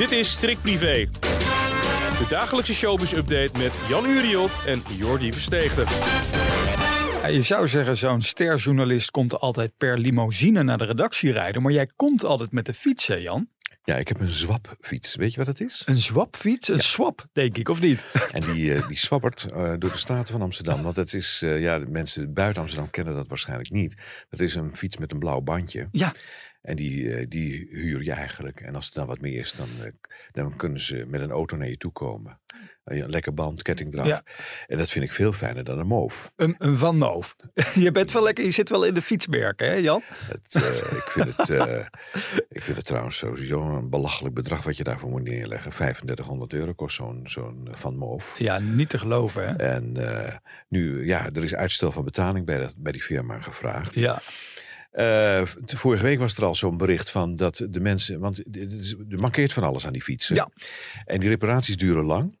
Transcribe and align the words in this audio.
Dit 0.00 0.10
is 0.10 0.30
Strik 0.30 0.60
Privé. 0.60 1.08
De 2.18 2.26
dagelijkse 2.28 2.74
showbiz-update 2.74 3.58
met 3.58 3.72
Jan 3.88 4.06
Uriot 4.06 4.64
en 4.66 4.82
Jordi 4.96 5.32
Versteegde. 5.32 5.84
Ja, 7.22 7.26
je 7.26 7.40
zou 7.40 7.68
zeggen, 7.68 7.96
zo'n 7.96 8.22
sterjournalist 8.22 9.10
komt 9.10 9.40
altijd 9.40 9.72
per 9.76 9.98
limousine 9.98 10.62
naar 10.62 10.78
de 10.78 10.84
redactie 10.84 11.32
rijden. 11.32 11.62
Maar 11.62 11.72
jij 11.72 11.86
komt 11.96 12.24
altijd 12.24 12.52
met 12.52 12.66
de 12.66 12.74
fiets, 12.74 13.06
hè 13.06 13.14
Jan? 13.14 13.48
Ja, 13.84 13.96
ik 13.96 14.08
heb 14.08 14.20
een 14.20 14.30
zwapfiets. 14.30 15.14
Weet 15.14 15.30
je 15.30 15.36
wat 15.36 15.46
dat 15.46 15.60
is? 15.60 15.82
Een 15.86 15.96
zwapfiets? 15.96 16.68
Een 16.68 16.78
swap, 16.78 17.26
denk 17.32 17.56
ik, 17.56 17.68
of 17.68 17.80
niet? 17.80 18.04
En 18.32 18.40
die, 18.40 18.74
eh, 18.74 18.86
die 18.88 18.96
swabbert 18.96 19.44
eh, 19.44 19.72
door 19.78 19.90
de 19.90 19.98
straten 19.98 20.32
van 20.32 20.42
Amsterdam. 20.42 20.82
Want 20.82 20.94
dat 20.94 21.12
is, 21.12 21.40
eh, 21.42 21.60
ja, 21.60 21.78
de 21.78 21.86
mensen 21.86 22.34
buiten 22.34 22.62
Amsterdam 22.62 22.90
kennen 22.90 23.14
dat 23.14 23.28
waarschijnlijk 23.28 23.70
niet. 23.70 23.94
Dat 24.28 24.40
is 24.40 24.54
een 24.54 24.76
fiets 24.76 24.96
met 24.96 25.12
een 25.12 25.18
blauw 25.18 25.40
bandje. 25.40 25.88
Ja. 25.92 26.12
En 26.62 26.76
die, 26.76 27.14
eh, 27.14 27.26
die 27.28 27.68
huur 27.70 28.02
je 28.02 28.12
eigenlijk. 28.12 28.60
En 28.60 28.74
als 28.74 28.84
het 28.86 28.94
dan 28.94 29.06
wat 29.06 29.20
meer 29.20 29.38
is, 29.38 29.52
dan, 29.52 29.68
eh, 29.82 29.90
dan 30.32 30.56
kunnen 30.56 30.80
ze 30.80 31.04
met 31.08 31.20
een 31.20 31.30
auto 31.30 31.56
naar 31.56 31.68
je 31.68 31.76
toe 31.76 31.92
komen. 31.92 32.40
Eh, 32.84 32.98
Een 32.98 33.10
lekker 33.10 33.34
band, 33.34 33.62
ketting 33.62 33.92
eraf. 33.94 34.06
Ja. 34.06 34.22
En 34.66 34.76
dat 34.78 34.88
vind 34.90 35.04
ik 35.04 35.12
veel 35.12 35.32
fijner 35.32 35.64
dan 35.64 35.78
een 35.78 35.86
moof. 35.86 36.32
Een, 36.36 36.54
een 36.58 36.76
Van 36.76 36.98
Moof. 36.98 37.36
Je 37.74 37.90
bent 37.92 38.12
wel 38.12 38.22
lekker, 38.22 38.44
je 38.44 38.50
zit 38.50 38.68
wel 38.68 38.84
in 38.84 38.94
de 38.94 39.02
fietsberken, 39.02 39.68
hè 39.68 39.74
Jan? 39.74 40.02
Het, 40.06 40.54
eh, 40.62 40.76
ik, 40.96 41.04
vind 41.10 41.36
het, 41.36 41.50
eh, 41.50 41.86
ik 42.48 42.64
vind 42.64 42.76
het 42.76 42.86
trouwens 42.86 43.16
sowieso 43.16 43.60
een 43.76 43.90
belachelijk 43.90 44.34
bedrag 44.34 44.62
wat 44.62 44.76
je 44.76 44.84
daarvoor 44.84 45.10
moet 45.10 45.22
neerleggen. 45.22 45.70
3500 45.70 46.52
euro 46.52 46.72
kost 46.72 46.96
zo'n 46.96 47.20
zo'n 47.24 47.68
eh, 47.70 47.74
Van 47.76 47.96
Moof. 47.96 48.38
Ja, 48.38 48.58
niet 48.58 48.88
te 48.88 48.98
geloven, 48.98 49.48
hè? 49.48 49.56
En 49.56 49.96
eh, 49.96 50.34
nu, 50.68 51.06
ja, 51.06 51.30
er 51.32 51.44
is 51.44 51.54
uitstel 51.54 51.92
van 51.92 52.04
betaling 52.04 52.46
bij, 52.46 52.58
dat, 52.58 52.74
bij 52.76 52.92
die 52.92 53.02
firma 53.02 53.40
gevraagd. 53.40 53.98
Ja. 53.98 54.22
Eh, 54.90 55.42
vorige 55.66 56.02
week 56.02 56.18
was 56.18 56.36
er 56.36 56.44
al 56.44 56.54
zo'n 56.54 56.76
bericht 56.76 57.10
van 57.10 57.34
dat 57.34 57.66
de 57.70 57.80
mensen, 57.80 58.20
want 58.20 58.38
er 59.08 59.20
mankeert 59.20 59.52
van 59.52 59.62
alles 59.62 59.86
aan 59.86 59.92
die 59.92 60.02
fietsen. 60.02 60.34
Ja. 60.34 60.50
En 61.04 61.20
die 61.20 61.28
reparaties 61.28 61.76
duren 61.76 62.04
lang. 62.04 62.38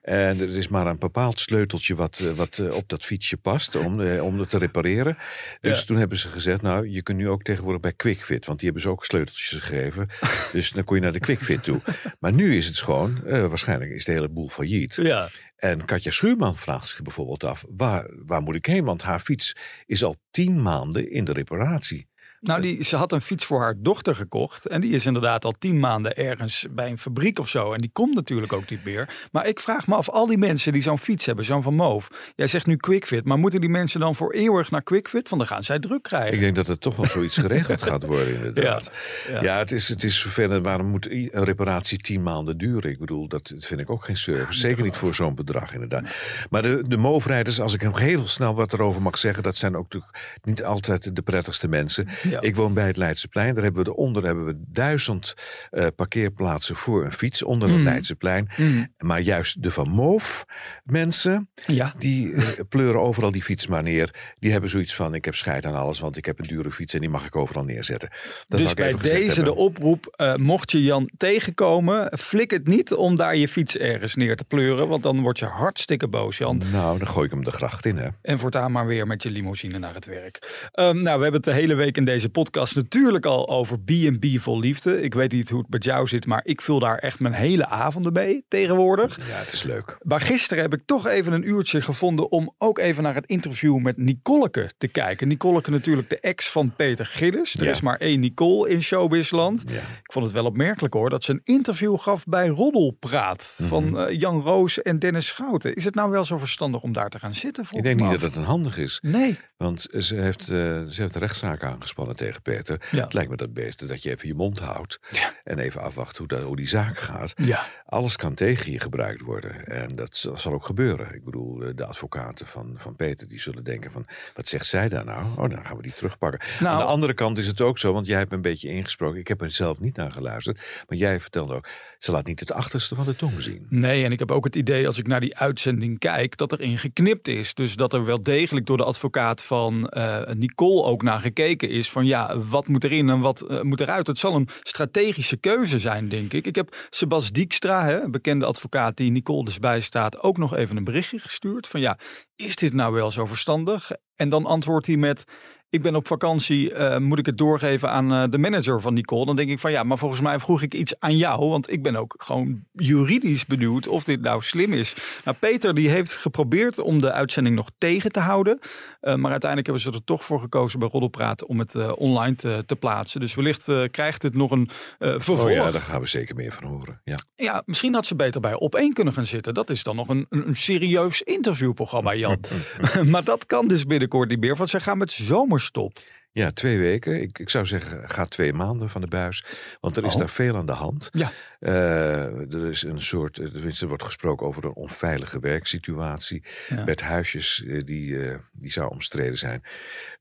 En 0.00 0.40
er 0.40 0.48
is 0.50 0.68
maar 0.68 0.86
een 0.86 0.98
bepaald 0.98 1.40
sleuteltje 1.40 1.94
wat, 1.94 2.18
eh, 2.18 2.30
wat 2.30 2.58
eh, 2.58 2.74
op 2.74 2.88
dat 2.88 3.04
fietsje 3.04 3.36
past 3.36 3.76
om, 3.76 4.00
eh, 4.00 4.24
om 4.24 4.38
het 4.38 4.50
te 4.50 4.58
repareren. 4.58 5.16
Dus 5.60 5.78
Ja. 5.80 5.84
toen 5.86 5.96
hebben 5.96 6.18
ze 6.18 6.28
gezegd, 6.28 6.62
nou, 6.62 6.88
je 6.88 7.02
kunt 7.02 7.18
nu 7.18 7.28
ook 7.28 7.42
tegenwoordig 7.42 7.80
bij 7.80 7.92
QuickFit, 7.92 8.46
want 8.46 8.58
die 8.58 8.68
hebben 8.68 8.82
ze 8.88 8.90
ook 8.90 9.04
sleuteltjes 9.04 9.48
gegeven. 9.60 10.08
dus 10.52 10.70
dan 10.70 10.84
kon 10.84 10.96
je 10.96 11.02
naar 11.02 11.12
de 11.12 11.18
QuickFit 11.20 11.62
toe. 11.64 11.80
Maar 12.18 12.32
nu 12.32 12.56
is 12.56 12.66
het 12.66 12.78
gewoon, 12.78 13.20
waarschijnlijk 13.24 13.90
is 13.90 14.04
de 14.04 14.12
hele 14.12 14.28
boel 14.28 14.48
failliet. 14.48 14.94
Ja. 15.02 15.28
En 15.56 15.84
Katja 15.84 16.10
Schuurman 16.10 16.58
vraagt 16.58 16.88
zich 16.88 17.02
bijvoorbeeld 17.02 17.44
af, 17.44 17.64
waar, 17.68 18.10
waar 18.26 18.42
moet 18.42 18.54
ik 18.54 18.66
heen? 18.66 18.84
Want 18.84 19.02
haar 19.02 19.20
fiets 19.20 19.56
is 19.86 20.04
al 20.04 20.16
tien 20.30 20.62
maanden 20.62 21.10
in 21.10 21.24
de 21.24 21.32
reparatie. 21.32 22.08
Nou, 22.40 22.60
die, 22.60 22.84
ze 22.84 22.96
had 22.96 23.12
een 23.12 23.20
fiets 23.20 23.44
voor 23.44 23.60
haar 23.60 23.74
dochter 23.78 24.14
gekocht. 24.16 24.66
En 24.66 24.80
die 24.80 24.92
is 24.92 25.06
inderdaad 25.06 25.44
al 25.44 25.54
tien 25.58 25.80
maanden 25.80 26.16
ergens 26.16 26.66
bij 26.70 26.90
een 26.90 26.98
fabriek 26.98 27.38
of 27.38 27.48
zo. 27.48 27.72
En 27.72 27.80
die 27.80 27.90
komt 27.92 28.14
natuurlijk 28.14 28.52
ook 28.52 28.70
niet 28.70 28.84
meer. 28.84 29.28
Maar 29.32 29.46
ik 29.46 29.60
vraag 29.60 29.86
me 29.86 29.94
af, 29.94 30.08
al 30.08 30.26
die 30.26 30.38
mensen 30.38 30.72
die 30.72 30.82
zo'n 30.82 30.98
fiets 30.98 31.26
hebben, 31.26 31.44
zo'n 31.44 31.62
Van 31.62 31.74
Moof. 31.74 32.08
Jij 32.36 32.46
zegt 32.46 32.66
nu 32.66 32.76
QuickFit, 32.76 33.24
maar 33.24 33.38
moeten 33.38 33.60
die 33.60 33.68
mensen 33.68 34.00
dan 34.00 34.14
voor 34.14 34.32
eeuwig 34.32 34.70
naar 34.70 34.82
QuickFit? 34.82 35.28
Want 35.28 35.42
dan 35.42 35.50
gaan 35.50 35.62
zij 35.62 35.78
druk 35.78 36.02
krijgen. 36.02 36.32
Ik 36.32 36.40
denk 36.40 36.54
dat 36.54 36.68
er 36.68 36.78
toch 36.78 36.96
wel 36.96 37.06
zoiets 37.06 37.36
geregeld 37.46 37.82
gaat 37.82 38.06
worden 38.06 38.34
inderdaad. 38.34 38.90
Ja, 39.26 39.32
Ja, 39.34 39.42
ja. 39.42 39.58
het, 39.58 39.72
is, 39.72 39.88
het 39.88 40.04
is 40.04 40.20
vervelend. 40.20 40.64
Waarom 40.64 40.86
moet 40.86 41.10
een 41.10 41.30
reparatie 41.32 41.98
tien 41.98 42.22
maanden 42.22 42.58
duren? 42.58 42.90
Ik 42.90 42.98
bedoel, 42.98 43.28
dat 43.28 43.54
vind 43.58 43.80
ik 43.80 43.90
ook 43.90 44.04
geen 44.04 44.16
service. 44.16 44.58
Zeker 44.58 44.82
niet 44.82 44.96
voor 44.96 45.14
zo'n 45.14 45.34
bedrag 45.34 45.72
inderdaad. 45.72 46.04
Maar 46.50 46.62
de, 46.62 46.84
de 46.88 46.96
moofrijders, 46.96 47.60
als 47.60 47.74
ik 47.74 47.82
nog 47.82 47.98
heel 47.98 48.26
snel 48.26 48.54
wat 48.54 48.72
erover 48.72 49.02
mag 49.02 49.18
zeggen... 49.18 49.42
dat 49.42 49.56
zijn 49.56 49.76
ook 49.76 49.82
natuurlijk 49.82 50.18
niet 50.42 50.64
altijd 50.64 51.16
de 51.16 51.22
prettigste 51.22 51.68
mensen. 51.68 52.08
Ja. 52.30 52.40
Ik 52.40 52.56
woon 52.56 52.74
bij 52.74 52.86
het 52.86 52.96
Leidseplein. 52.96 53.54
Daar 53.54 53.62
hebben 53.64 53.84
we 53.84 53.90
eronder 53.90 54.24
hebben 54.24 54.44
we 54.44 54.54
duizend 54.68 55.34
eh, 55.70 55.86
parkeerplaatsen 55.96 56.76
voor 56.76 57.04
een 57.04 57.12
fiets... 57.12 57.42
onder 57.42 57.68
het 57.68 57.76
Mhm. 57.78 57.86
Leidseplein. 57.86 58.48
Mm. 58.56 58.94
Maar 58.98 59.20
juist 59.20 59.62
de 59.62 59.70
Van 59.70 59.88
Moof 59.88 60.44
mensen... 60.84 61.48
Ja. 61.54 61.94
Die 61.98 62.32
eh, 62.34 62.42
pleuren 62.68 63.00
overal 63.00 63.30
die 63.30 63.42
fiets 63.42 63.66
maar 63.66 63.82
neer. 63.82 64.14
Die 64.38 64.50
hebben 64.52 64.70
zoiets 64.70 64.94
van: 64.94 65.14
ik 65.14 65.24
heb 65.24 65.34
scheid 65.34 65.66
aan 65.66 65.74
alles, 65.74 66.00
want 66.00 66.16
ik 66.16 66.24
heb 66.24 66.38
een 66.38 66.46
dure 66.46 66.70
fiets 66.72 66.94
en 66.94 67.00
die 67.00 67.08
mag 67.08 67.26
ik 67.26 67.36
overal 67.36 67.64
neerzetten. 67.64 68.08
Dat 68.48 68.60
dus 68.60 68.74
bij 68.74 68.94
deze 68.94 69.42
de 69.42 69.54
oproep, 69.54 70.14
eh, 70.16 70.34
mocht 70.34 70.70
je 70.70 70.82
Jan 70.82 71.10
tegenkomen, 71.16 72.18
flik 72.18 72.50
het 72.50 72.66
niet 72.66 72.92
om 72.92 73.16
daar 73.16 73.36
je 73.36 73.48
fiets 73.48 73.76
ergens 73.76 74.14
neer 74.14 74.36
te 74.36 74.44
pleuren. 74.44 74.88
Want 74.88 75.02
dan 75.02 75.20
word 75.20 75.38
je 75.38 75.44
hartstikke 75.44 76.08
boos, 76.08 76.38
Jan. 76.38 76.62
Nou, 76.72 76.98
dan 76.98 77.08
gooi 77.08 77.26
ik 77.26 77.30
hem 77.32 77.44
de 77.44 77.50
gracht 77.50 77.86
in, 77.86 77.96
hè? 77.96 78.08
En 78.22 78.38
voortaan 78.38 78.72
maar 78.72 78.86
weer 78.86 79.06
met 79.06 79.22
je 79.22 79.30
limousine 79.30 79.78
naar 79.78 79.94
het 79.94 80.06
werk. 80.06 80.68
Ehm, 80.72 81.02
nou, 81.02 81.16
we 81.16 81.22
hebben 81.22 81.32
het 81.32 81.44
de 81.44 81.52
hele 81.52 81.74
week 81.74 81.96
in 81.96 82.04
deze 82.04 82.19
podcast 82.28 82.74
natuurlijk 82.74 83.26
al 83.26 83.48
over 83.48 83.80
B&B 83.80 84.24
vol 84.40 84.58
liefde. 84.58 85.02
Ik 85.02 85.14
weet 85.14 85.32
niet 85.32 85.50
hoe 85.50 85.58
het 85.60 85.68
bij 85.68 85.80
jou 85.82 86.06
zit, 86.06 86.26
maar 86.26 86.40
ik 86.44 86.62
vul 86.62 86.78
daar 86.78 86.98
echt 86.98 87.20
mijn 87.20 87.34
hele 87.34 87.66
avonden 87.66 88.12
mee 88.12 88.44
tegenwoordig. 88.48 89.16
Ja, 89.16 89.22
het 89.36 89.52
is 89.52 89.62
leuk. 89.62 89.96
Maar 90.02 90.20
gisteren 90.20 90.62
heb 90.62 90.74
ik 90.74 90.82
toch 90.86 91.06
even 91.06 91.32
een 91.32 91.48
uurtje 91.48 91.80
gevonden 91.80 92.30
om 92.30 92.54
ook 92.58 92.78
even 92.78 93.02
naar 93.02 93.14
het 93.14 93.26
interview 93.26 93.78
met 93.78 93.96
Nicoleke 93.96 94.70
te 94.78 94.88
kijken. 94.88 95.28
Nicoleke 95.28 95.70
natuurlijk 95.70 96.08
de 96.10 96.20
ex 96.20 96.48
van 96.50 96.72
Peter 96.76 97.06
Gillis. 97.06 97.54
Er 97.54 97.64
Ja. 97.64 97.70
is 97.70 97.80
maar 97.80 97.96
één 97.96 98.20
Nicole 98.20 98.68
in 98.70 98.82
showbizland. 98.82 99.62
Ja. 99.66 99.74
Ik 99.76 100.12
vond 100.12 100.24
het 100.24 100.34
wel 100.34 100.44
opmerkelijk 100.44 100.94
hoor, 100.94 101.10
dat 101.10 101.24
ze 101.24 101.32
een 101.32 101.40
interview 101.44 101.98
gaf 101.98 102.24
bij 102.24 102.48
Roddelpraat 102.48 103.54
Mhm. 103.58 103.68
van 103.68 103.98
eh, 103.98 104.18
Jan 104.20 104.40
Roos 104.40 104.82
en 104.82 104.98
Dennis 104.98 105.26
Schouten. 105.26 105.74
Is 105.74 105.84
het 105.84 105.94
nou 105.94 106.10
wel 106.10 106.24
zo 106.24 106.38
verstandig 106.38 106.80
om 106.82 106.92
daar 106.92 107.08
te 107.08 107.18
gaan 107.18 107.34
zitten? 107.34 107.64
Ik 107.70 107.82
denk 107.82 107.96
niet 108.00 108.06
af. 108.06 108.12
dat 108.12 108.22
het 108.22 108.36
een 108.36 108.44
handig 108.44 108.78
is. 108.78 108.98
Nee. 109.02 109.38
Want 109.56 109.86
ze 109.98 110.14
heeft, 110.14 110.40
eh, 110.40 110.46
ze 110.88 111.00
heeft 111.02 111.14
een 111.14 111.20
rechtszaak 111.20 111.64
aangespannen 111.64 112.09
tegen 112.14 112.42
Peter. 112.42 112.88
Ja. 112.90 113.04
Het 113.04 113.14
lijkt 113.14 113.30
me 113.30 113.36
dat 113.36 113.52
beter 113.52 113.88
dat 113.88 114.02
je 114.02 114.10
even 114.10 114.28
je 114.28 114.34
mond 114.34 114.58
houdt. 114.58 115.00
Ja. 115.10 115.34
En 115.42 115.58
even 115.58 115.80
afwacht 115.80 116.16
hoe, 116.16 116.26
dat, 116.26 116.42
hoe 116.42 116.56
die 116.56 116.68
zaak 116.68 116.98
gaat. 116.98 117.32
Ja. 117.36 117.66
Alles 117.86 118.16
kan 118.16 118.34
tegen 118.34 118.72
je 118.72 118.80
gebruikt 118.80 119.20
worden. 119.20 119.66
En 119.66 119.94
dat 119.94 120.16
zal, 120.16 120.36
zal 120.36 120.52
ook 120.52 120.66
gebeuren. 120.66 121.14
Ik 121.14 121.24
bedoel, 121.24 121.62
de 121.74 121.84
advocaten 121.84 122.46
van, 122.46 122.74
van 122.76 122.96
Peter 122.96 123.28
die 123.28 123.40
zullen 123.40 123.64
denken 123.64 123.90
van... 123.90 124.06
wat 124.34 124.48
zegt 124.48 124.66
zij 124.66 124.88
daar 124.88 125.04
nou? 125.04 125.26
Oh, 125.36 125.50
dan 125.50 125.64
gaan 125.64 125.76
we 125.76 125.82
die 125.82 125.92
terugpakken. 125.92 126.40
Nou- 126.60 126.72
Aan 126.72 126.78
de 126.78 126.92
andere 126.92 127.14
kant 127.14 127.38
is 127.38 127.46
het 127.46 127.60
ook 127.60 127.78
zo, 127.78 127.92
want 127.92 128.06
jij 128.06 128.18
hebt 128.18 128.32
een 128.32 128.42
beetje 128.42 128.68
ingesproken. 128.68 129.18
Ik 129.20 129.28
heb 129.28 129.42
er 129.42 129.50
zelf 129.50 129.78
niet 129.78 129.96
naar 129.96 130.12
geluisterd. 130.12 130.60
Maar 130.88 130.98
jij 130.98 131.20
vertelde 131.20 131.54
ook, 131.54 131.68
ze 131.98 132.10
laat 132.12 132.26
niet 132.26 132.40
het 132.40 132.52
achterste 132.52 132.94
van 132.94 133.04
de 133.04 133.16
tong 133.16 133.42
zien. 133.42 133.66
Nee, 133.68 134.04
en 134.04 134.12
ik 134.12 134.18
heb 134.18 134.30
ook 134.30 134.44
het 134.44 134.56
idee 134.56 134.86
als 134.86 134.98
ik 134.98 135.06
naar 135.06 135.20
die 135.20 135.36
uitzending 135.36 135.98
kijk 135.98 136.36
dat 136.36 136.52
er 136.52 136.60
in 136.60 136.78
geknipt 136.78 137.28
is. 137.28 137.54
Dus 137.54 137.76
dat 137.76 137.92
er 137.92 138.04
wel 138.04 138.22
degelijk 138.22 138.66
door 138.66 138.76
de 138.76 138.84
advocaat 138.84 139.42
van 139.42 139.88
eh, 139.88 140.34
Nicole 140.34 140.82
ook 140.82 141.02
naar 141.02 141.20
gekeken 141.20 141.68
is. 141.68 141.90
Van 141.90 141.99
ja, 142.04 142.38
wat 142.38 142.68
moet 142.68 142.84
erin 142.84 143.08
en 143.08 143.20
wat 143.20 143.40
eh, 143.40 143.60
moet 143.60 143.80
eruit? 143.80 144.06
Het 144.06 144.18
zal 144.18 144.34
een 144.34 144.48
strategische 144.62 145.36
keuze 145.36 145.78
zijn, 145.78 146.08
denk 146.08 146.32
ik. 146.32 146.46
Ik 146.46 146.54
heb 146.54 146.76
Sebas 146.90 147.30
Dijkstra, 147.30 147.84
hè, 147.84 148.10
bekende 148.10 148.44
advocaat 148.44 148.96
die 148.96 149.10
Nicole 149.10 149.44
dus 149.44 149.58
bijstaat, 149.58 150.20
ook 150.22 150.38
nog 150.38 150.54
even 150.54 150.76
een 150.76 150.84
berichtje 150.84 151.18
gestuurd. 151.18 151.68
Van 151.68 151.80
ja, 151.80 151.98
is 152.36 152.56
dit 152.56 152.72
nou 152.72 152.92
wel 152.92 153.10
zo 153.10 153.26
verstandig? 153.26 153.90
En 154.16 154.28
dan 154.28 154.46
antwoordt 154.46 154.86
hij 154.86 154.96
met... 154.96 155.24
Ik 155.70 155.82
ben 155.82 155.94
op 155.94 156.06
vakantie, 156.06 156.74
eh, 156.74 156.98
moet 156.98 157.18
ik 157.18 157.26
het 157.26 157.38
doorgeven 157.38 157.90
aan 157.90 158.12
eh, 158.12 158.24
de 158.30 158.38
manager 158.38 158.80
van 158.80 158.94
Nicole? 158.94 159.26
Dan 159.26 159.36
denk 159.36 159.50
ik 159.50 159.58
van 159.58 159.70
ja, 159.70 159.82
maar 159.82 159.98
volgens 159.98 160.20
mij 160.20 160.38
vroeg 160.38 160.62
ik 160.62 160.74
iets 160.74 160.94
aan 160.98 161.16
jou. 161.16 161.48
Want 161.48 161.70
ik 161.70 161.82
ben 161.82 161.96
ook 161.96 162.14
gewoon 162.18 162.64
juridisch 162.72 163.46
benieuwd 163.46 163.88
of 163.88 164.04
dit 164.04 164.20
nou 164.20 164.42
slim 164.42 164.72
is. 164.72 164.96
Nou, 165.24 165.36
Peter 165.40 165.74
die 165.74 165.88
heeft 165.88 166.16
geprobeerd 166.16 166.78
om 166.78 167.00
de 167.00 167.12
uitzending 167.12 167.56
nog 167.56 167.70
tegen 167.78 168.12
te 168.12 168.20
houden. 168.20 168.58
Eh, 169.00 169.14
maar 169.14 169.30
uiteindelijk 169.30 169.70
hebben 169.70 169.80
ze 169.80 169.98
er 169.98 170.04
toch 170.04 170.24
voor 170.24 170.40
gekozen 170.40 170.78
bij 170.78 170.88
Roddelpraat 170.88 171.46
om 171.46 171.58
het 171.58 171.94
online 171.94 172.36
te, 172.36 172.62
te 172.66 172.76
plaatsen. 172.76 173.20
Dus 173.20 173.34
wellicht 173.34 173.64
krijgt 173.90 174.22
het 174.22 174.34
nog 174.34 174.50
een 174.50 174.70
vervolg. 174.98 175.44
Oh 175.44 175.50
ja, 175.50 175.70
daar 175.70 175.80
gaan 175.80 176.00
we 176.00 176.06
zeker 176.06 176.34
meer 176.34 176.52
van 176.52 176.64
horen. 176.64 177.00
Ja. 177.04 177.18
Ja, 177.36 177.62
misschien 177.66 177.94
had 177.94 178.06
ze 178.06 178.16
beter 178.16 178.40
bij 178.40 178.54
op 178.54 178.74
één 178.74 178.92
kunnen 178.92 179.12
gaan 179.12 179.24
zitten. 179.24 179.54
Dat 179.54 179.70
is 179.70 179.82
dan 179.82 179.96
nog 179.96 180.08
een, 180.08 180.26
een, 180.28 180.48
een 180.48 180.56
serieus 180.56 181.22
interviewprogramma, 181.22 182.14
Jan. 182.14 182.40
maar 183.10 183.24
dat 183.24 183.46
kan 183.46 183.68
dus 183.68 183.86
binnenkort 183.86 184.28
niet 184.28 184.40
meer, 184.40 184.56
want 184.56 184.68
ze 184.68 184.80
gaan 184.80 184.98
met 184.98 185.12
zomerstop. 185.60 185.98
Ja, 186.32 186.50
twee 186.50 186.78
weken. 186.78 187.22
Ik, 187.22 187.38
ik 187.38 187.50
zou 187.50 187.66
zeggen, 187.66 188.10
ga 188.10 188.24
twee 188.24 188.52
maanden 188.52 188.90
van 188.90 189.00
de 189.00 189.06
buis. 189.06 189.44
Want 189.80 189.96
er 189.96 190.04
is 190.04 190.12
Oh. 190.12 190.18
daar 190.18 190.28
veel 190.28 190.56
aan 190.56 190.66
de 190.66 190.72
hand. 190.72 191.08
Ja. 191.12 191.32
Eh, 191.58 192.52
er 192.54 192.68
is 192.70 192.82
een 192.82 193.02
soort, 193.02 193.38
eh, 193.38 193.46
tenminste, 193.46 193.82
er 193.82 193.88
wordt 193.88 194.04
gesproken 194.04 194.46
over 194.46 194.64
een 194.64 194.74
onveilige 194.74 195.40
werksituatie. 195.40 196.44
Ja. 196.68 196.84
Bert 196.84 197.00
Huisjes, 197.00 197.64
eh, 197.64 197.84
die, 197.84 198.16
die 198.60 198.70
zou 198.72 198.90
omstreden 198.90 199.38
zijn. 199.38 199.62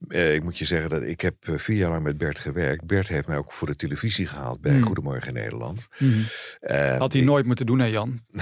Eh, 0.07 0.33
ik 0.33 0.43
moet 0.43 0.57
je 0.57 0.65
zeggen 0.65 0.89
dat 0.89 1.01
ik 1.01 1.21
heb 1.21 1.35
eh, 1.41 1.57
vier 1.57 1.75
jaar 1.77 1.89
lang 1.89 2.03
met 2.03 2.17
Bert 2.17 2.39
gewerkt. 2.39 2.85
Bert 2.85 3.07
heeft 3.07 3.27
mij 3.27 3.37
ook 3.37 3.53
voor 3.53 3.67
de 3.67 3.75
televisie 3.75 4.27
gehaald 4.27 4.61
bij 4.61 4.71
Hmm. 4.71 4.83
Goedemorgen 4.85 5.33
Nederland. 5.33 5.87
Mhm. 5.97 6.19
Eh, 6.59 6.97
Had 6.97 7.11
hij 7.13 7.21
ik- 7.21 7.27
nooit 7.27 7.45
moeten 7.45 7.65
doen, 7.65 7.79
hè 7.79 7.85
Jan? 7.85 8.19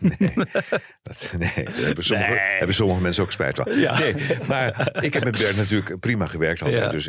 Nee, 0.00 0.34
dat, 1.02 1.34
nee, 1.38 1.64
daar 1.64 1.74
hebben 1.74 2.04
sommige, 2.04 2.30
Nee. 2.30 2.38
hebben 2.58 2.74
sommige 2.74 3.00
mensen 3.00 3.22
ook 3.22 3.32
spijt 3.32 3.56
van. 3.56 3.78
Ja. 3.78 3.98
Nee, 3.98 4.14
maar 4.48 4.96
ik 5.00 5.14
heb 5.14 5.24
met 5.24 5.38
Bert 5.38 5.56
natuurlijk 5.56 6.00
prima 6.00 6.26
gewerkt. 6.26 6.58
Ja. 6.60 6.66
En 6.66 6.90
dus 6.90 7.08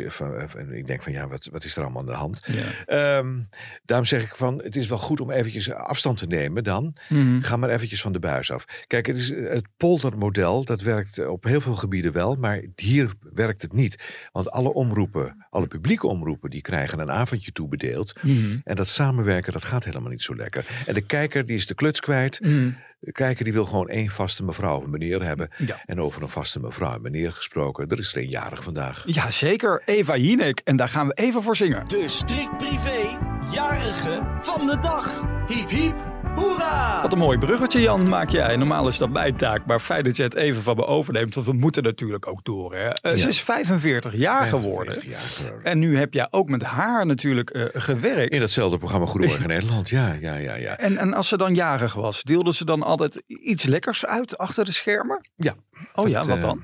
en 0.56 0.72
ik 0.72 0.86
denk 0.86 1.02
van 1.02 1.12
ja, 1.12 1.28
wat, 1.28 1.48
wat 1.52 1.64
is 1.64 1.76
er 1.76 1.82
allemaal 1.82 2.00
aan 2.02 2.06
de 2.08 2.12
hand? 2.12 2.46
Ja. 2.46 2.84
Ehm, 3.18 3.38
daarom 3.84 4.06
zeg 4.06 4.22
ik 4.22 4.36
van, 4.36 4.60
het 4.62 4.76
is 4.76 4.86
wel 4.88 4.98
goed 4.98 5.20
om 5.20 5.30
eventjes 5.30 5.70
afstand 5.72 6.18
te 6.18 6.26
nemen 6.26 6.64
dan. 6.64 6.94
Mhm. 7.08 7.40
Ga 7.42 7.56
maar 7.56 7.70
eventjes 7.70 8.00
van 8.02 8.12
de 8.12 8.18
buis 8.18 8.50
af. 8.50 8.64
Kijk, 8.86 9.06
het, 9.06 9.16
is, 9.16 9.28
het 9.28 9.66
poldermodel, 9.76 10.64
dat 10.64 10.80
werkt 10.80 11.26
op 11.26 11.44
heel 11.44 11.60
veel 11.60 11.74
gebieden 11.76 12.11
wel, 12.12 12.34
maar 12.34 12.62
hier 12.76 13.10
werkt 13.32 13.62
het 13.62 13.72
niet. 13.72 14.28
Want 14.32 14.50
alle 14.50 14.72
omroepen, 14.72 15.46
alle 15.50 15.66
publieke 15.66 16.06
omroepen, 16.06 16.50
die 16.50 16.60
krijgen 16.60 16.98
een 16.98 17.10
avondje 17.10 17.52
toebedeeld. 17.52 18.22
Mhm. 18.22 18.58
En 18.64 18.76
dat 18.76 18.88
samenwerken, 18.88 19.52
dat 19.52 19.64
gaat 19.64 19.84
helemaal 19.84 20.10
niet 20.10 20.22
zo 20.22 20.36
lekker. 20.36 20.66
En 20.86 20.94
de 20.94 21.00
kijker, 21.06 21.46
die 21.46 21.56
is 21.56 21.66
de 21.66 21.74
kluts 21.74 22.00
kwijt. 22.00 22.40
Mhm. 22.40 22.70
De 23.00 23.12
kijker, 23.12 23.44
die 23.44 23.52
wil 23.52 23.64
gewoon 23.64 23.88
één 23.88 24.08
vaste 24.08 24.44
mevrouw 24.44 24.76
of 24.78 24.86
meneer 24.86 25.22
hebben. 25.22 25.48
Ja. 25.58 25.82
En 25.84 26.00
over 26.00 26.22
een 26.22 26.28
vaste 26.28 26.60
mevrouw 26.60 26.94
en 26.94 27.02
meneer 27.02 27.32
gesproken, 27.32 27.88
er 27.88 27.98
is 27.98 28.14
er 28.14 28.22
een 28.22 28.28
jarig 28.28 28.64
vandaag. 28.64 29.02
Ja, 29.06 29.30
zeker. 29.30 29.82
Eva 29.84 30.16
Jinek. 30.16 30.60
En 30.64 30.76
daar 30.76 30.88
gaan 30.88 31.06
we 31.06 31.14
even 31.14 31.42
voor 31.42 31.56
zingen. 31.56 31.88
De 31.88 32.08
strikt 32.08 32.56
privé 32.56 33.18
jarige 33.52 34.22
van 34.40 34.66
de 34.66 34.78
dag. 34.78 35.20
Hiep 35.46 35.68
hiep, 35.68 36.11
hoera! 36.36 37.02
Wat 37.02 37.12
een 37.12 37.18
mooi 37.18 37.38
bruggetje, 37.38 37.80
Jan, 37.80 38.08
maak 38.08 38.28
jij. 38.30 38.56
Normaal 38.56 38.88
is 38.88 38.98
dat 38.98 39.10
mijn 39.10 39.36
taak, 39.36 39.66
maar 39.66 39.80
fijn 39.80 40.04
dat 40.04 40.16
je 40.16 40.22
het 40.22 40.34
even 40.34 40.62
van 40.62 40.76
me 40.76 40.86
overneemt. 40.86 41.34
Want 41.34 41.46
we 41.46 41.52
moeten 41.52 41.82
natuurlijk 41.82 42.28
ook 42.28 42.44
door. 42.44 42.74
Hè. 42.74 42.88
Eh, 42.88 43.16
Ze 43.16 43.28
is 43.28 43.40
45 43.40 44.14
jaar 44.16 44.46
geworden. 44.46 44.92
45 44.94 45.10
jaar 45.10 45.46
geworden. 45.46 45.64
En 45.72 45.78
nu 45.78 45.98
heb 45.98 46.14
jij 46.14 46.26
ook 46.30 46.48
met 46.48 46.62
haar 46.62 47.06
natuurlijk 47.06 47.50
eh, 47.50 47.64
gewerkt. 47.72 48.32
In 48.32 48.40
datzelfde 48.40 48.78
programma 48.78 49.06
Goedemorgen 49.06 49.48
Nederland, 49.48 49.88
ja, 49.88 50.12
ja, 50.20 50.34
ja, 50.34 50.54
ja. 50.54 50.78
En, 50.78 50.98
en 50.98 51.14
als 51.14 51.28
ze 51.28 51.36
dan 51.36 51.54
jarig 51.54 51.94
was, 51.94 52.22
deelde 52.22 52.54
ze 52.54 52.64
dan 52.64 52.82
altijd 52.82 53.22
iets 53.26 53.64
lekkers 53.64 54.06
uit 54.06 54.38
achter 54.38 54.64
de 54.64 54.72
schermen? 54.72 55.20
Ja. 55.34 55.54
Oh 55.94 56.08
ja, 56.08 56.24
wat 56.24 56.36
eh, 56.36 56.42
dan? 56.42 56.62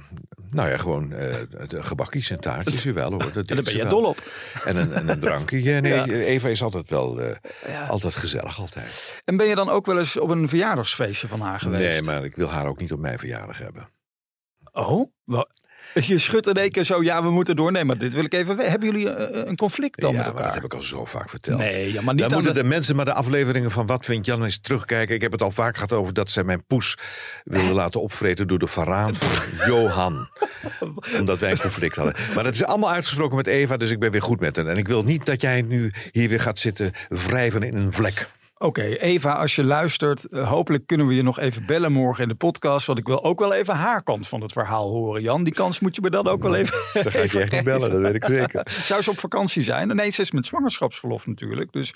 Nou 0.50 0.70
ja, 0.70 0.76
gewoon 0.76 1.08
de 1.08 1.82
gebakjes 1.82 2.30
en 2.30 2.40
taartjes, 2.40 2.84
wel 3.00 3.10
hoor. 3.10 3.18
Dat 3.32 3.46
En 3.48 3.54
daar 3.56 3.64
ben 3.64 3.72
je 3.76 3.78
wel. 3.82 3.88
dol 3.88 4.04
op. 4.04 4.18
En 4.64 4.76
een, 4.76 4.92
en 4.92 5.08
een 5.08 5.18
drankje. 5.18 5.62
Ja, 5.62 5.80
nee, 5.80 5.92
Ja. 5.92 6.04
Eva 6.06 6.48
is 6.48 6.62
altijd 6.62 6.90
wel 6.90 7.20
eh, 7.20 7.36
Ja. 7.66 7.86
altijd 7.86 8.14
gezellig 8.14 8.60
altijd. 8.60 9.20
En 9.24 9.36
ben 9.36 9.46
je 9.46 9.54
dan 9.54 9.68
ook 9.68 9.86
wel 9.86 9.98
eens 9.98 10.16
op 10.16 10.28
een 10.30 10.48
verjaardagsfeestje 10.48 11.28
van 11.28 11.40
haar 11.40 11.60
geweest? 11.60 11.82
Nee, 11.90 12.02
maar 12.02 12.24
ik 12.24 12.36
wil 12.36 12.48
haar 12.48 12.66
ook 12.66 12.80
niet 12.80 12.92
op 12.92 12.98
mijn 12.98 13.18
verjaardag 13.18 13.58
hebben. 13.58 13.88
Oh, 14.72 15.10
wa- 15.24 15.48
je 15.94 16.18
schudt 16.18 16.46
in 16.46 16.54
één 16.54 16.70
keer 16.70 16.84
zo, 16.84 17.02
ja, 17.02 17.22
we 17.22 17.30
moeten 17.30 17.56
door. 17.56 17.72
Nee, 17.72 17.84
maar 17.84 17.98
dit 17.98 18.14
wil 18.14 18.24
ik 18.24 18.34
even 18.34 18.56
weten. 18.56 18.70
Hebben 18.70 18.90
jullie 18.90 19.10
eh, 19.10 19.46
een 19.46 19.56
conflict 19.56 20.00
dan 20.00 20.12
ja, 20.12 20.32
maar 20.32 20.42
dat 20.42 20.54
heb 20.54 20.64
ik 20.64 20.74
al 20.74 20.82
zo 20.82 21.04
vaak 21.04 21.30
verteld. 21.30 21.58
Nee, 21.58 21.92
ja, 21.92 22.02
maar 22.02 22.14
niet 22.14 22.22
Dan 22.22 22.32
moeten 22.32 22.54
de... 22.54 22.62
de 22.62 22.68
mensen 22.68 22.96
maar 22.96 23.04
de 23.04 23.12
afleveringen 23.12 23.70
van 23.70 23.86
Wat 23.86 24.04
vindt 24.04 24.26
Jan 24.26 24.44
eens 24.44 24.58
terugkijken. 24.58 25.14
Ik 25.14 25.22
heb 25.22 25.32
het 25.32 25.42
al 25.42 25.50
vaak 25.50 25.74
gehad 25.74 25.92
over 25.92 26.14
dat 26.14 26.30
zij 26.30 26.44
mijn 26.44 26.64
poes 26.66 26.96
wilde 27.44 27.72
laten 27.72 28.00
opvreten 28.00 28.48
door 28.48 28.58
de 28.58 28.66
varaan 28.66 29.14
van 29.14 29.48
Johan. 29.68 30.28
Omdat 31.18 31.38
wij 31.38 31.50
een 31.50 31.60
conflict 31.60 31.96
hadden. 31.96 32.14
Maar 32.34 32.44
dat 32.44 32.54
is 32.54 32.64
allemaal 32.64 32.92
uitgesproken 32.92 33.36
met 33.36 33.46
Eva, 33.46 33.76
dus 33.76 33.90
ik 33.90 33.98
ben 33.98 34.10
weer 34.10 34.22
goed 34.22 34.40
met 34.40 34.56
hen. 34.56 34.68
En 34.68 34.76
ik 34.76 34.88
wil 34.88 35.02
niet 35.02 35.26
dat 35.26 35.40
jij 35.40 35.62
nu 35.62 35.92
hier 36.12 36.28
weer 36.28 36.40
gaat 36.40 36.58
zitten 36.58 36.92
wrijven 37.08 37.62
in 37.62 37.76
een 37.76 37.92
vlek. 37.92 38.28
Oké, 38.58 38.82
Eva, 38.82 39.32
als 39.32 39.54
je 39.54 39.64
luistert, 39.64 40.28
eh, 40.28 40.48
hopelijk 40.48 40.86
kunnen 40.86 41.06
we 41.06 41.14
je 41.14 41.22
nog 41.22 41.38
even 41.38 41.66
bellen 41.66 41.92
morgen 41.92 42.22
in 42.22 42.28
de 42.28 42.34
podcast. 42.34 42.86
Want 42.86 42.98
ik 42.98 43.06
wil 43.06 43.24
ook 43.24 43.38
wel 43.38 43.52
even 43.52 43.74
haar 43.74 44.02
kant 44.02 44.28
van 44.28 44.42
het 44.42 44.52
verhaal 44.52 44.90
horen, 44.90 45.22
Jan. 45.22 45.42
Die 45.42 45.52
kans 45.52 45.80
moet 45.80 45.94
je 45.94 46.00
me 46.00 46.10
dan 46.10 46.26
ook 46.26 46.42
wel 46.42 46.54
even. 46.54 47.02
Dan 47.02 47.12
ga 47.12 47.18
ik 47.18 47.32
je 47.32 47.40
echt 47.40 47.52
niet 47.52 47.64
bellen, 47.64 47.90
dat 47.90 48.00
weet 48.00 48.14
ik 48.14 48.24
zeker. 48.24 48.70
Zou 48.90 49.02
ze 49.02 49.10
op 49.10 49.18
vakantie 49.18 49.62
zijn? 49.62 49.96
Nee, 49.96 50.10
ze 50.10 50.22
is 50.22 50.30
met 50.30 50.46
zwangerschapsverlof 50.46 51.26
natuurlijk. 51.26 51.72
Dus 51.72 51.92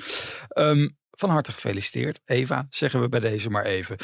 ehm, 0.49 0.89
van 1.11 1.31
harte 1.31 1.53
gefeliciteerd, 1.53 2.21
Eva, 2.25 2.67
zeggen 2.71 3.01
we 3.01 3.09
bij 3.09 3.21
deze 3.21 3.51
maar 3.51 3.65
even. 3.65 3.97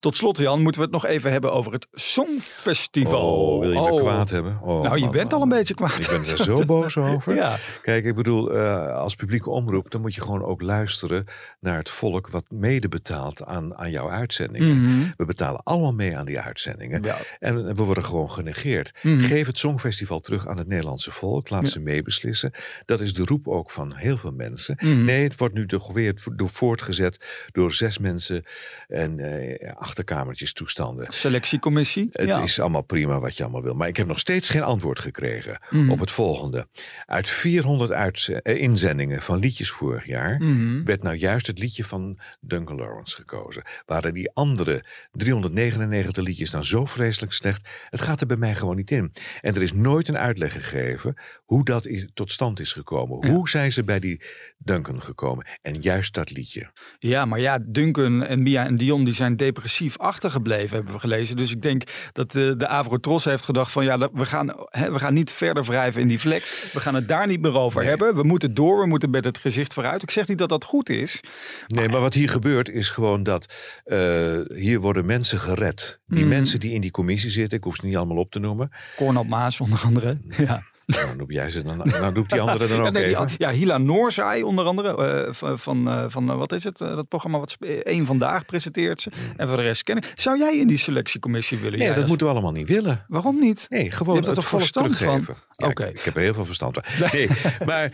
Tot 0.00 0.16
slot, 0.16 0.38
Jan, 0.38 0.62
moeten 0.62 0.80
we 0.80 0.86
het 0.86 0.94
nog 1.02 1.06
even 1.06 1.32
hebben 1.32 1.52
over 1.52 1.72
het 1.72 1.86
Songfestival. 1.92 3.36
Oh, 3.54 3.60
wil 3.60 3.68
je 3.72 3.80
me 3.80 3.90
Oh. 3.90 4.00
kwaad 4.00 4.30
hebben? 4.30 4.58
Oh, 4.62 4.82
Nou, 4.82 4.94
je 4.96 5.02
man, 5.04 5.10
bent 5.12 5.30
man, 5.30 5.38
al 5.40 5.42
een 5.42 5.48
beetje 5.58 5.74
kwaad. 5.74 5.98
Ik 5.98 6.06
ben 6.10 6.20
er 6.30 6.36
zo 6.36 6.64
boos 6.64 6.96
over. 7.12 7.34
Ja, 7.34 7.56
Kijk, 7.82 8.04
ik 8.04 8.14
bedoel, 8.14 8.50
eh, 8.52 8.94
als 8.94 9.14
publieke 9.14 9.50
omroep, 9.50 9.90
dan 9.90 10.00
moet 10.00 10.14
je 10.14 10.20
gewoon 10.20 10.44
ook 10.44 10.62
luisteren 10.62 11.24
naar 11.60 11.76
het 11.78 11.88
volk 11.90 12.28
wat 12.28 12.44
mede 12.48 12.88
betaalt 12.88 13.44
aan, 13.44 13.76
aan 13.76 13.90
jouw 13.90 14.10
uitzendingen. 14.10 14.82
Mhm. 14.84 15.10
We 15.16 15.24
betalen 15.24 15.62
allemaal 15.62 15.92
mee 15.92 16.16
aan 16.16 16.26
die 16.26 16.40
uitzendingen. 16.40 17.02
ja. 17.02 17.16
En 17.38 17.74
we 17.76 17.84
worden 17.84 18.04
gewoon 18.04 18.30
genegeerd. 18.30 18.92
Mhm. 19.02 19.22
Geef 19.22 19.46
het 19.46 19.58
Songfestival 19.58 20.20
terug 20.20 20.46
aan 20.46 20.58
het 20.58 20.68
Nederlandse 20.68 21.10
volk. 21.10 21.50
Laat 21.50 21.62
Ja. 21.62 21.68
ze 21.68 21.80
meebeslissen. 21.80 22.50
Dat 22.84 23.00
is 23.00 23.14
de 23.14 23.24
roep 23.24 23.48
ook 23.48 23.70
van 23.70 23.94
heel 23.94 24.16
veel 24.16 24.32
mensen. 24.32 24.76
Mhm. 24.80 25.04
Nee, 25.04 25.22
het 25.22 25.36
wordt 25.36 25.54
nu 25.54 25.66
toch 25.66 25.92
weer 25.92 26.14
door 26.34 26.48
voortgezet 26.48 27.48
door 27.52 27.72
zes 27.72 27.98
mensen 27.98 28.44
en 28.88 29.18
eh, 29.18 29.72
achterkamertjes 29.90 30.52
toestanden. 30.52 31.06
Selectiecommissie. 31.12 32.08
Het 32.12 32.28
ja. 32.28 32.42
is 32.42 32.60
allemaal 32.60 32.82
prima 32.82 33.18
wat 33.20 33.36
je 33.36 33.42
allemaal 33.42 33.62
wil. 33.62 33.74
Maar 33.74 33.88
ik 33.88 33.96
heb 33.96 34.06
nog 34.06 34.18
steeds 34.18 34.48
geen 34.48 34.62
antwoord 34.62 34.98
gekregen 34.98 35.58
Mhm. 35.70 35.90
op 35.90 36.00
het 36.00 36.10
volgende. 36.10 36.66
Uit 37.06 37.28
400 37.28 37.90
uitze- 37.90 38.42
eh, 38.42 38.60
inzendingen 38.60 39.22
van 39.22 39.38
liedjes 39.38 39.70
vorig 39.70 40.06
jaar... 40.06 40.36
Mhm. 40.40 40.84
werd 40.84 41.02
nou 41.02 41.16
juist 41.16 41.46
het 41.46 41.58
liedje 41.58 41.84
van 41.84 42.18
Duncan 42.40 42.76
Lawrence 42.76 43.16
gekozen. 43.16 43.62
Waren 43.86 44.14
die 44.14 44.30
andere 44.34 44.84
399 45.12 46.24
liedjes 46.24 46.50
nou 46.50 46.64
zo 46.64 46.84
vreselijk 46.84 47.32
slecht? 47.32 47.68
Het 47.88 48.00
gaat 48.00 48.20
er 48.20 48.26
bij 48.26 48.36
mij 48.36 48.54
gewoon 48.54 48.76
niet 48.76 48.90
in. 48.90 49.12
En 49.40 49.54
er 49.54 49.62
is 49.62 49.72
nooit 49.72 50.08
een 50.08 50.18
uitleg 50.18 50.52
gegeven 50.52 51.14
hoe 51.44 51.64
dat 51.64 51.86
is, 51.86 52.06
tot 52.14 52.32
stand 52.32 52.60
is 52.60 52.72
gekomen. 52.72 53.26
Ja. 53.28 53.34
Hoe 53.34 53.48
zijn 53.48 53.72
ze 53.72 53.84
bij 53.84 54.00
die 54.00 54.22
Duncan 54.58 55.02
gekomen? 55.02 55.46
En 55.62 55.80
juist 55.80 56.14
dat 56.14 56.30
liedje. 56.30 56.70
Ja, 56.98 57.24
maar 57.24 57.40
ja, 57.40 57.58
Duncan 57.66 58.22
en 58.24 58.42
Mia 58.42 58.66
en 58.66 58.76
Dion 58.76 59.04
die 59.04 59.14
zijn 59.14 59.36
depressief 59.36 59.78
achtergebleven, 59.98 60.76
hebben 60.76 60.94
we 60.94 61.00
gelezen. 61.00 61.36
Dus 61.36 61.50
ik 61.50 61.62
denk 61.62 61.82
dat 62.12 62.32
de, 62.32 62.54
de 62.56 62.68
Avrotros 62.68 63.24
heeft 63.24 63.44
gedacht 63.44 63.72
van 63.72 63.84
ja, 63.84 63.98
we 64.12 64.24
gaan, 64.24 64.52
hè, 64.64 64.92
we 64.92 64.98
gaan 64.98 65.14
niet 65.14 65.30
verder 65.32 65.64
wrijven 65.64 66.00
in 66.02 66.08
die 66.08 66.20
vlek. 66.20 66.70
We 66.72 66.80
gaan 66.80 66.94
het 66.94 67.08
daar 67.08 67.26
niet 67.26 67.40
meer 67.40 67.54
over 67.54 67.80
Nee. 67.80 67.88
hebben. 67.88 68.14
We 68.14 68.22
moeten 68.22 68.54
door, 68.54 68.80
we 68.80 68.86
moeten 68.86 69.10
met 69.10 69.24
het 69.24 69.38
gezicht 69.38 69.74
vooruit. 69.74 70.02
Ik 70.02 70.10
zeg 70.10 70.28
niet 70.28 70.38
dat 70.38 70.48
dat 70.48 70.64
goed 70.64 70.88
is. 70.88 71.20
Nee, 71.66 71.88
maar 71.88 72.00
wat 72.00 72.14
hier 72.14 72.28
gebeurt 72.28 72.68
is 72.68 72.90
gewoon 72.90 73.22
dat 73.22 73.54
eh, 73.84 74.40
hier 74.54 74.80
worden 74.80 75.06
mensen 75.06 75.40
gered. 75.40 76.00
Die 76.06 76.18
Mhm. 76.20 76.28
mensen 76.28 76.60
die 76.60 76.72
in 76.72 76.80
die 76.80 76.90
commissie 76.90 77.30
zitten, 77.30 77.58
ik 77.58 77.64
hoef 77.64 77.76
ze 77.76 77.86
niet 77.86 77.96
allemaal 77.96 78.16
op 78.16 78.30
te 78.30 78.38
noemen. 78.38 78.70
Cornel 78.96 79.24
Maas 79.24 79.60
onder 79.60 79.80
andere. 79.84 80.18
Ja, 80.46 80.62
Nou, 80.90 81.16
noem 81.16 81.30
jij 81.30 81.50
ze 81.50 81.62
dan, 81.62 81.76
nou 81.76 82.12
doe 82.12 82.22
ik 82.24 82.30
die 82.30 82.40
anderen 82.40 82.68
dan 82.68 82.78
ja, 82.80 82.86
ook 82.86 82.92
nee, 82.92 83.04
die 83.04 83.16
even. 83.16 83.30
ja 83.38 83.50
Hila 83.50 83.78
Noorzaai 83.78 84.42
onder 84.42 84.64
andere. 84.64 84.96
eh, 85.26 85.32
van, 85.32 85.58
van, 85.58 85.92
eh, 85.94 86.04
van 86.08 86.30
eh, 86.30 86.36
wat 86.36 86.52
is 86.52 86.64
het? 86.64 86.78
dat 86.78 87.08
programma 87.08 87.38
wat 87.38 87.56
één 87.82 88.06
vandaag 88.06 88.44
presenteert 88.44 89.02
ze. 89.02 89.10
En 89.36 89.48
voor 89.48 89.56
de 89.56 89.62
rest 89.62 89.82
kennen. 89.82 90.04
Zou 90.14 90.38
jij 90.38 90.58
in 90.58 90.66
die 90.66 90.76
selectiecommissie 90.76 91.58
willen? 91.58 91.78
Nee, 91.78 91.86
Jij 91.86 91.96
dat 91.96 92.08
moeten 92.08 92.26
we 92.26 92.32
allemaal 92.32 92.52
niet 92.52 92.68
willen. 92.68 93.04
Waarom 93.08 93.38
niet? 93.38 93.66
Nee, 93.68 93.90
gewoon 93.90 94.14
Je 94.16 94.20
hebt 94.20 94.30
er 94.32 94.36
het 94.36 94.46
volk 94.46 94.60
verstand 94.60 94.98
van? 94.98 95.26
Ja, 95.50 95.66
Oké. 95.66 95.84
ik, 95.84 95.98
ik 95.98 96.00
heb 96.04 96.16
er 96.16 96.22
heel 96.22 96.34
veel 96.34 96.44
verstand 96.44 96.78
van. 96.82 97.08
Nee, 97.12 97.28
maar 97.66 97.90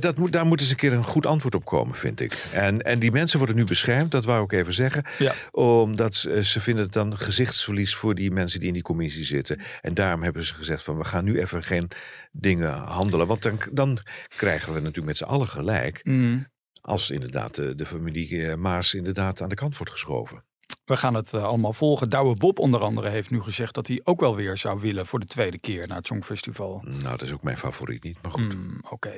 dat 0.00 0.18
moet, 0.18 0.32
daar 0.32 0.46
moeten 0.46 0.66
ze 0.66 0.72
een 0.72 0.78
keer 0.78 0.92
een 0.92 1.04
goed 1.04 1.26
antwoord 1.26 1.54
op 1.54 1.64
komen, 1.64 1.96
vind 1.96 2.20
ik. 2.20 2.46
En, 2.52 2.82
en 2.82 2.98
die 2.98 3.10
mensen 3.12 3.38
worden 3.38 3.56
nu 3.56 3.64
beschermd, 3.64 4.10
dat 4.10 4.24
wou 4.24 4.44
ik 4.44 4.52
even 4.52 4.72
zeggen. 4.72 5.04
Ja. 5.18 5.34
Omdat 5.50 6.14
ze, 6.14 6.44
ze 6.44 6.60
vinden 6.60 6.84
het 6.84 6.92
dan 6.92 7.18
gezichtsverlies 7.18 7.94
voor 7.94 8.14
die 8.14 8.30
mensen 8.30 8.58
die 8.58 8.68
in 8.68 8.74
die 8.74 8.82
commissie 8.82 9.24
zitten. 9.24 9.60
En 9.82 9.94
daarom 9.94 10.22
hebben 10.22 10.44
ze 10.44 10.54
gezegd 10.54 10.82
van 10.82 10.96
we 10.98 11.04
gaan 11.04 11.24
nu 11.24 11.40
even 11.40 11.62
geen 11.62 11.88
dingen 12.38 12.72
handelen. 12.72 13.26
Want 13.26 13.42
dan, 13.42 13.58
dan 13.72 13.98
krijgen 14.36 14.72
we 14.72 14.78
natuurlijk 14.78 15.06
met 15.06 15.16
z'n 15.16 15.24
allen 15.24 15.48
gelijk. 15.48 16.00
Mm. 16.04 16.46
Als 16.80 17.10
inderdaad 17.10 17.54
de, 17.54 17.74
de 17.74 17.86
familie 17.86 18.46
eh, 18.46 18.56
Maas 18.56 18.94
inderdaad 18.94 19.40
aan 19.40 19.48
de 19.48 19.54
kant 19.54 19.76
wordt 19.76 19.92
geschoven. 19.92 20.44
We 20.84 20.96
gaan 20.96 21.14
het 21.14 21.34
eh, 21.34 21.44
allemaal 21.44 21.72
volgen. 21.72 22.10
Douwe 22.10 22.36
Bob 22.36 22.58
onder 22.58 22.80
andere 22.80 23.08
heeft 23.08 23.30
nu 23.30 23.40
gezegd 23.40 23.74
dat 23.74 23.86
hij 23.86 24.00
ook 24.04 24.20
wel 24.20 24.36
weer 24.36 24.56
zou 24.56 24.80
willen 24.80 25.06
voor 25.06 25.20
de 25.20 25.26
tweede 25.26 25.58
keer 25.58 25.86
naar 25.88 25.96
het 25.96 26.06
Songfestival. 26.06 26.82
Nou, 26.84 27.02
dat 27.02 27.22
is 27.22 27.32
ook 27.32 27.42
mijn 27.42 27.58
favoriet 27.58 28.02
niet, 28.02 28.18
maar 28.22 28.30
goed. 28.32 28.52
Hmm, 28.52 28.80
Oké. 28.90 29.12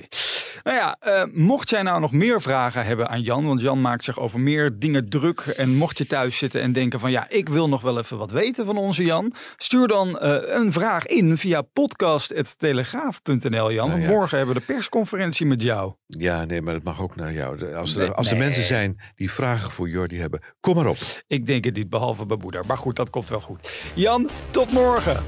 Nou 0.63 0.77
ja, 0.77 0.97
eh, 1.01 1.23
mocht 1.33 1.71
jij 1.71 1.83
nou 1.83 2.01
nog 2.01 2.13
meer 2.13 2.41
vragen 2.41 2.85
hebben 2.85 3.09
aan 3.09 3.23
Jan, 3.23 3.47
want 3.47 3.61
Jan 3.61 3.81
maakt 3.81 4.05
zich 4.05 4.19
over 4.19 4.41
meer 4.41 4.79
dingen 4.79 5.09
druk. 5.09 5.41
En 5.41 5.77
mocht 5.77 5.99
je 5.99 6.07
thuis 6.07 6.39
zitten 6.39 6.61
en 6.61 6.73
denken 6.73 7.01
van 7.01 7.11
ja, 7.11 7.27
ik 7.29 7.49
wil 7.49 7.69
nog 7.69 7.83
wel 7.83 7.99
even 7.99 8.19
wat 8.19 8.31
weten 8.31 8.67
van 8.67 8.77
onze 8.77 9.05
Jan. 9.05 9.33
Stuur 9.57 9.89
dan 9.89 10.19
eh, 10.19 10.55
een 10.57 10.73
vraag 10.73 11.07
in 11.07 11.39
via 11.39 11.63
podcast.telegraaf.nl 11.63 13.73
Jan. 13.73 13.89
Nou 13.89 14.01
ja. 14.01 14.09
Morgen 14.09 14.37
hebben 14.37 14.55
we 14.55 14.61
de 14.61 14.67
persconferentie 14.67 15.47
met 15.47 15.63
jou. 15.63 15.93
Ja, 16.07 16.45
nee, 16.45 16.63
maar 16.63 16.75
dat 16.75 16.83
mag 16.83 17.01
ook 17.01 17.17
naar 17.17 17.33
jou. 17.33 17.75
Als, 17.75 17.95
er, 17.95 18.01
Nee, 18.01 18.11
als 18.11 18.31
er 18.31 18.37
nee. 18.37 18.45
mensen 18.45 18.65
zijn 18.65 19.01
die 19.15 19.31
vragen 19.31 19.71
voor 19.71 19.89
Jordi 19.89 20.21
hebben, 20.21 20.41
kom 20.61 20.75
maar 20.75 20.87
op. 20.87 20.97
Ik 21.27 21.47
denk 21.47 21.65
het 21.65 21.77
niet, 21.77 21.91
behalve 21.91 22.27
bij 22.27 22.39
moeder. 22.41 22.63
Maar 22.67 22.79
goed, 22.79 22.97
dat 22.97 23.11
komt 23.11 23.29
wel 23.29 23.41
goed. 23.41 23.83
Jan, 23.95 24.29
tot 24.51 24.73
morgen. 24.73 25.23